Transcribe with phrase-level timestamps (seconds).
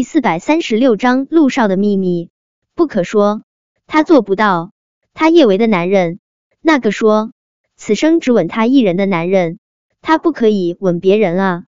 [0.00, 2.30] 第四百三十六章陆少的秘密。
[2.74, 3.42] 不可说，
[3.86, 4.72] 他做不到。
[5.12, 6.20] 他叶维的男人，
[6.62, 7.32] 那个说
[7.76, 9.58] 此生只吻他一人的男人，
[10.00, 11.64] 他不可以吻别人啊。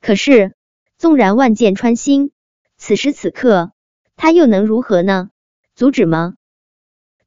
[0.00, 0.52] 可是，
[0.98, 2.32] 纵然万箭穿心，
[2.76, 3.70] 此时此刻，
[4.16, 5.30] 他又能如何呢？
[5.76, 6.34] 阻止吗？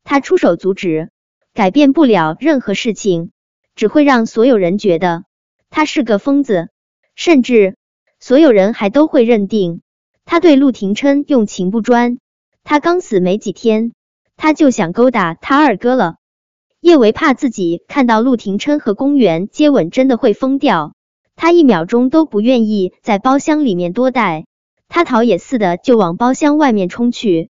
[0.03, 1.09] 他出手阻止，
[1.53, 3.31] 改变不了任何事情，
[3.75, 5.23] 只会让所有人觉得
[5.69, 6.67] 他是个疯子，
[7.15, 7.77] 甚至
[8.19, 9.79] 所有人还都会认定。
[10.25, 12.17] 他对陆廷琛用情不专，
[12.63, 13.91] 他刚死没几天，
[14.35, 16.15] 他就想勾搭他二哥了。
[16.79, 20.93] 叶维怕自己看到陆廷琛和公园接吻，真的会疯掉。
[21.35, 24.45] 他一秒钟都不愿意在包厢里面多待，
[24.89, 27.49] 他逃也似的就往包厢外面冲去。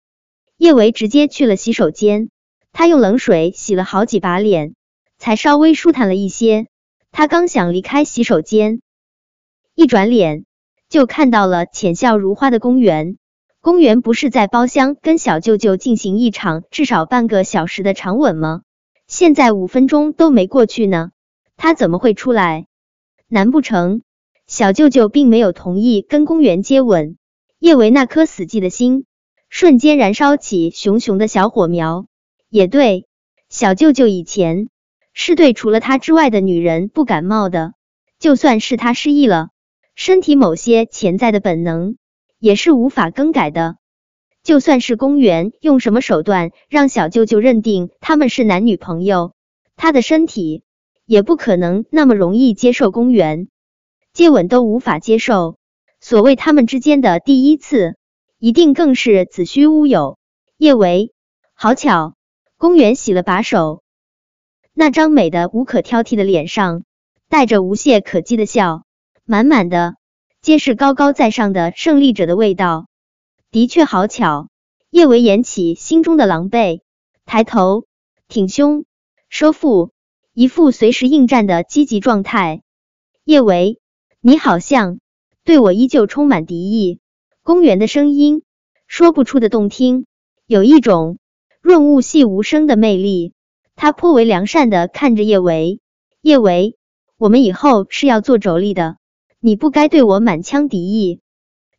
[0.57, 2.29] 叶维直接去了洗手间，
[2.73, 4.75] 他用冷水洗了好几把脸，
[5.17, 6.67] 才稍微舒坦了一些。
[7.13, 8.83] 他刚想离开洗手间，
[9.75, 10.45] 一转脸。
[10.91, 13.17] 就看到了浅笑如花的公园。
[13.61, 18.63] 公园不是在包厢跟小舅舅进行一场至少半个小时的长吻吗？
[19.07, 21.11] 现在五分钟都没过去呢，
[21.57, 22.67] 他怎么会出来？
[23.29, 24.03] 难不成
[24.49, 27.17] 小舅舅并没有同意跟公园接吻？
[27.61, 29.05] 叶维那颗死寂的心
[29.49, 32.07] 瞬间燃烧起熊熊的小火苗。
[32.49, 33.07] 也对，
[33.49, 34.69] 小舅舅以前
[35.13, 37.75] 是对除了他之外的女人不感冒的，
[38.19, 39.51] 就算是他失忆了。
[40.03, 41.99] 身体某些潜在的本能
[42.39, 43.77] 也是无法更改的。
[44.43, 49.35] 就算是公园用什么手段让小舅舅认定他们是男女朋友，
[49.77, 50.63] 他的身体
[51.05, 53.49] 也不可能那么容易接受公园
[54.15, 55.59] 接吻都无法接受。
[56.01, 57.99] 所谓他们之间的第一次，
[58.39, 60.17] 一定更是子虚乌有。
[60.57, 61.13] 叶维，
[61.53, 62.15] 好巧，
[62.57, 63.83] 公园洗了把手，
[64.73, 66.85] 那张美的无可挑剔的脸上
[67.29, 68.85] 带着无懈可击的笑。
[69.31, 69.95] 满满的
[70.43, 72.89] 皆是高高在上的胜利者的味道，
[73.53, 74.49] 的确好巧。
[74.91, 76.81] 叶维掩起心中的狼狈，
[77.27, 77.85] 抬头
[78.27, 78.87] 挺胸
[79.29, 79.93] 收腹，
[80.35, 82.63] 一副随时应战的积极状态。
[83.23, 83.79] 叶维，
[84.21, 84.99] 你好像
[85.45, 86.99] 对我依旧充满敌意。
[87.45, 88.43] 公园的声音
[88.89, 90.07] 说不出的动听，
[90.45, 91.19] 有一种
[91.61, 93.33] 润物细无声的魅力。
[93.77, 95.79] 他颇为良善的看着叶维，
[96.21, 96.77] 叶维，
[97.17, 98.97] 我们以后是要做妯娌的。
[99.43, 101.21] 你不该对我满腔敌意，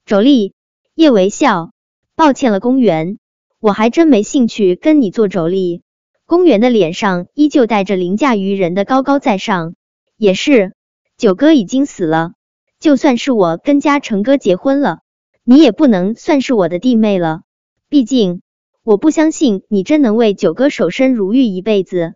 [0.07, 0.53] 妯娌。
[0.95, 1.69] 叶维笑，
[2.15, 3.19] 抱歉了，公园，
[3.59, 5.81] 我还真没兴趣跟你做妯娌。
[6.25, 9.75] 公园的脸上依旧带着凌驾于人的高高在上。
[10.17, 10.73] 也是，
[11.17, 12.33] 九哥已经死了，
[12.79, 15.01] 就算是我跟嘉诚哥结婚了，
[15.43, 17.41] 你也不能算是我的弟妹了。
[17.89, 18.41] 毕竟，
[18.83, 22.15] 我不相信你真能为九哥守身如玉一辈子。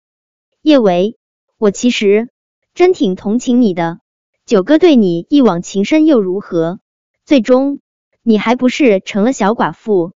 [0.64, 1.18] 叶维，
[1.60, 2.30] 我其实
[2.74, 4.00] 真挺同情你的。
[4.46, 6.80] 九哥对你一往情深又如何？
[7.26, 7.80] 最终
[8.22, 10.14] 你还不是成了小寡妇？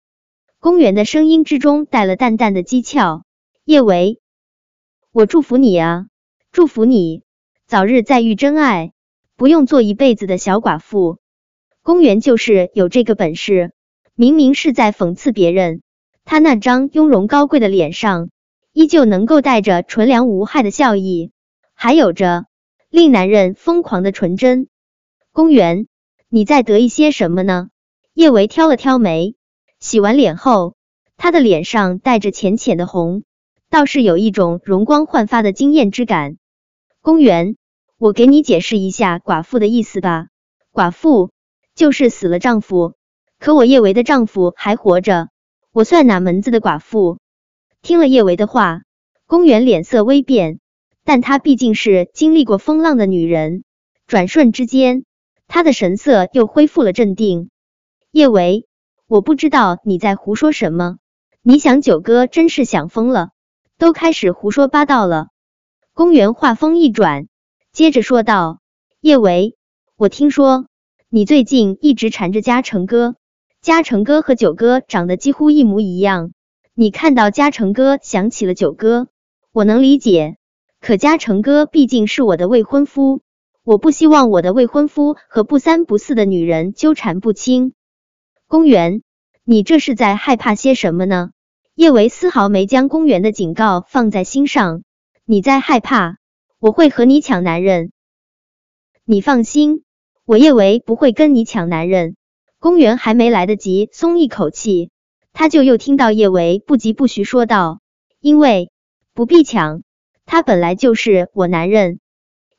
[0.60, 3.22] 公园的声音之中带了淡淡的讥诮。
[3.64, 4.20] 叶维，
[5.12, 6.08] 我祝福你啊，
[6.52, 7.22] 祝福你
[7.66, 8.92] 早日再遇真爱，
[9.34, 11.16] 不用做一辈子的小寡妇。
[11.82, 13.72] 公园就是有这个本事，
[14.14, 15.80] 明明是在讽刺别人，
[16.26, 18.28] 他那张雍容高贵的脸上
[18.74, 21.32] 依旧能够带着纯良无害的笑意，
[21.72, 22.44] 还有着。
[22.90, 24.66] 令男人疯狂的纯真，
[25.32, 25.86] 公园，
[26.30, 27.68] 你在得意些什么呢？
[28.14, 29.34] 叶维挑了挑眉，
[29.78, 30.74] 洗完脸后，
[31.18, 33.24] 他的脸上带着浅浅的红，
[33.68, 36.38] 倒是有一种容光焕发的惊艳之感。
[37.02, 37.56] 公园，
[37.98, 40.28] 我给你解释一下寡妇的意思吧。
[40.72, 41.30] 寡妇
[41.74, 42.94] 就是死了丈夫，
[43.38, 45.28] 可我叶维的丈夫还活着，
[45.72, 47.18] 我算哪门子的寡妇？
[47.82, 48.80] 听了叶维的话，
[49.26, 50.58] 公园脸色微变。
[51.08, 53.64] 但她毕竟是经历过风浪的女人，
[54.06, 55.06] 转瞬之间，
[55.46, 57.48] 她的神色又恢复了镇定。
[58.10, 58.66] 叶维，
[59.06, 60.98] 我不知道你在胡说什么。
[61.40, 63.30] 你想九哥真是想疯了，
[63.78, 65.28] 都开始胡说八道了。
[65.94, 67.28] 公园话锋一转，
[67.72, 68.60] 接着说道
[69.00, 69.56] ：“叶维，
[69.96, 70.66] 我听说
[71.08, 73.16] 你最近一直缠着嘉诚哥，
[73.62, 76.32] 嘉诚哥和九哥长得几乎一模一样。
[76.74, 79.08] 你看到嘉诚哥想起了九哥，
[79.52, 80.36] 我能理解。”
[80.80, 83.20] 可嘉诚哥毕竟是我的未婚夫，
[83.64, 87.72] 我不希望我的未婚夫和不三不四的女人纠缠不清。
[88.46, 89.02] 公园，
[89.44, 91.30] 你这是在害怕些什么呢？
[91.74, 94.82] 叶维丝毫没将公园的警告放在心上。
[95.24, 96.18] 你在害怕
[96.58, 97.92] 我会和你抢男人？
[99.04, 99.82] 你放心，
[100.24, 102.14] 我叶维不会跟你抢男人。
[102.60, 104.90] 公园还没来得及松一口气，
[105.32, 107.80] 他就又听到叶维不疾不徐说道
[108.20, 108.70] ：“因为
[109.12, 109.82] 不必抢。”
[110.30, 112.00] 他本来就是我男人，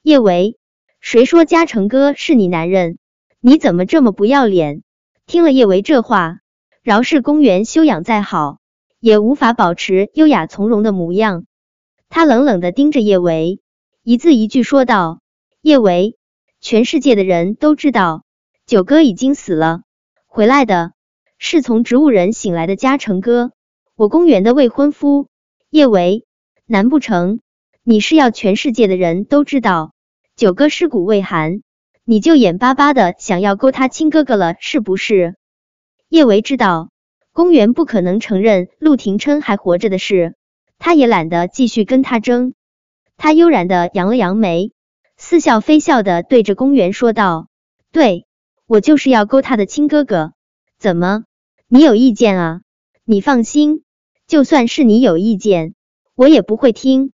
[0.02, 0.58] 叶维，
[1.00, 2.98] 谁说嘉诚哥是你男人？
[3.42, 4.82] 你怎么这么不要脸？
[5.28, 6.40] 听了叶维这话，
[6.82, 8.58] 饶是公园修养再好，
[9.00, 11.46] 也无法保持优雅从容的模样。
[12.10, 13.60] 他冷冷的盯着叶维，
[14.02, 15.22] 一字一句说道
[15.62, 16.18] ：“叶维，
[16.60, 18.24] 全世界的人都知道，
[18.66, 19.84] 九哥已经死了，
[20.26, 20.94] 回来的
[21.38, 23.52] 是从植物人醒来的嘉诚哥，
[23.96, 25.28] 我公园的未婚夫。
[25.70, 26.26] 叶维，
[26.66, 27.42] 难不成
[27.90, 29.94] 你是要全世界的人都知道
[30.36, 31.64] 九哥尸骨未寒？”
[32.06, 35.38] 你就眼巴巴的想要勾他亲哥哥了，是不是？
[36.08, 36.92] 叶维知道
[37.32, 40.36] 公园不可能承认陆廷琛还活着的事，
[40.78, 42.54] 他也懒得继续跟他争。
[43.18, 44.72] 他悠然的扬了扬眉，
[45.18, 47.48] 似笑非笑的对着公园说道
[47.92, 48.28] ：“对
[48.68, 50.34] 我就是要勾他的亲哥哥，
[50.78, 51.24] 怎么，
[51.68, 52.62] 你有意见啊？
[53.04, 53.82] 你放心，
[54.28, 55.74] 就算是你有意见，
[56.14, 57.14] 我也不会听。”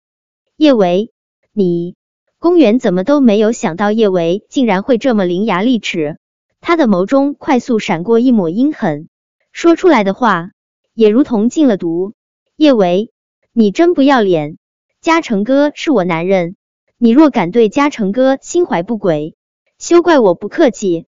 [0.56, 1.10] 叶维，
[1.52, 1.96] 你。
[2.38, 6.18] 公园怎么都没有想到叶维竟然会这么伶牙俐齿，
[6.60, 9.08] 他的眸中快速闪过一抹阴狠，
[9.52, 10.50] 说出来的话
[10.92, 12.14] 也如同进了毒。
[12.56, 13.12] 叶维，
[13.52, 14.58] 你真不要脸！
[15.00, 16.56] 嘉诚哥是我男人，
[16.98, 19.36] 你若敢对嘉诚哥心怀不轨，
[19.78, 21.06] 休怪我不客气。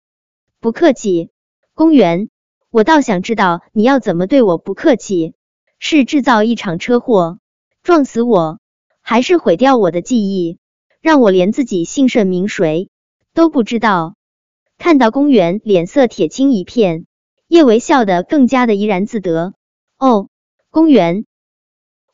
[0.60, 1.30] 不客气？
[1.74, 2.30] 公园，
[2.70, 5.34] 我倒想知道你要怎么对我不客气？
[5.80, 7.40] 是制造一场车祸
[7.84, 8.60] 撞死我，
[9.12, 10.58] 还是毁掉我的记忆？
[11.02, 12.88] 让我连自己姓甚名谁
[13.34, 14.16] 都不知道。
[14.78, 17.06] 看到公园脸色铁青一片，
[17.50, 19.54] 叶维笑得更加的怡然自得。
[20.00, 20.30] 哦，
[20.70, 21.26] 公园，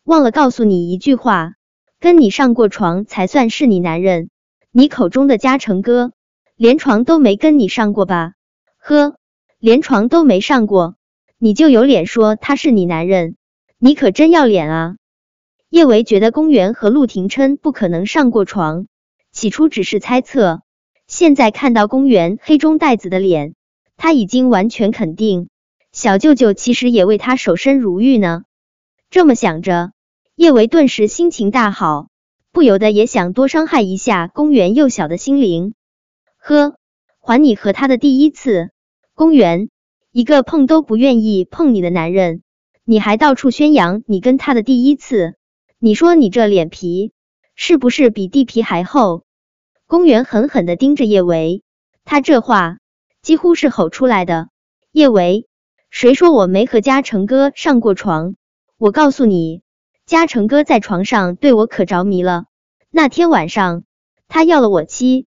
[0.06, 1.54] 忘了告诉你一句话，
[2.00, 4.32] 跟你上过床才算是你男人。
[4.72, 6.14] 你口中的嘉诚哥，
[6.56, 8.34] 连床都没跟你上过吧？
[8.80, 9.18] 呵，
[9.60, 10.96] 连床都没上过，
[11.38, 13.36] 你就有脸说他是你男人？
[13.78, 14.96] 你可真要脸啊！
[15.70, 18.88] 叶维觉得公园和陆廷琛不可能上过床，
[19.34, 20.62] 起初只是猜测，
[21.08, 23.54] 现在看到公园黑中带紫的脸，
[23.98, 25.50] 他已经完全肯定。
[25.92, 28.44] 小舅舅其实也为他守身如玉呢。
[29.10, 29.92] 这么想着，
[30.36, 32.08] 叶维顿时心情大好，
[32.54, 35.74] 不由得也想多伤害一下公园幼小的心灵。
[36.38, 36.76] 呵，
[37.20, 38.70] 还你和他的第一次，
[39.16, 39.70] 公园
[40.14, 42.42] 一个碰都不愿意碰你的男人，
[42.86, 45.36] 你还到处宣扬你跟他的第一次。
[45.80, 47.12] 你说你这脸皮
[47.54, 49.26] 是不是比地皮还厚？
[49.86, 51.62] 公园狠狠的盯着叶维，
[52.04, 52.80] 他这话
[53.22, 54.50] 几乎是吼出来的。
[54.92, 55.46] 叶维，
[55.92, 58.34] 谁说我没和嘉诚哥上过床？
[58.80, 59.62] 我告诉你，
[60.08, 62.46] 嘉诚哥在床上对我可着迷了。
[62.90, 63.84] 那天晚上
[64.28, 65.28] 他要了我妻。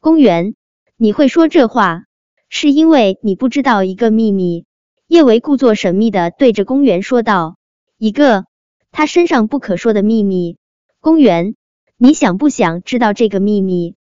[0.00, 0.54] 公园，
[0.98, 2.02] 你会说这话，
[2.50, 4.66] 是因为你不知道一个秘密。
[5.06, 7.56] 叶维故作神秘的对着公园说道
[7.96, 8.44] ：“一个。”
[8.90, 10.56] 他身上不可说的秘密，
[11.00, 11.54] 公园，
[11.96, 13.94] 你想不想知道这个秘密？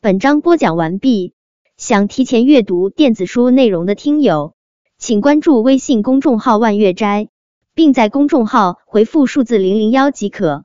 [0.00, 1.32] 本章播讲完毕，
[1.76, 4.54] 想提前阅读电子书内容的听友，
[4.96, 7.28] 请关注微信公众号万月斋，
[7.74, 10.64] 并在公众号回复数字零零幺即可。